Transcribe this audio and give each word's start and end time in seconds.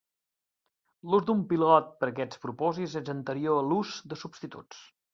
L'ús 1.11 1.27
d'un 1.27 1.43
pilot 1.51 1.93
per 2.01 2.11
aquests 2.13 2.43
propòsits 2.47 2.99
és 3.05 3.15
anterior 3.17 3.63
a 3.63 3.71
l'us 3.71 3.97
de 4.13 4.23
substituts. 4.27 4.87